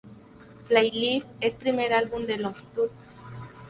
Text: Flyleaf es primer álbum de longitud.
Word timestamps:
Flyleaf 0.67 1.25
es 1.41 1.53
primer 1.53 1.93
álbum 1.93 2.25
de 2.25 2.37
longitud. 2.39 2.89